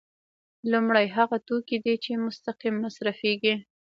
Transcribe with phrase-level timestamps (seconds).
[0.71, 3.55] لومړی هغه توکي دي چې مستقیم مصرفیږي.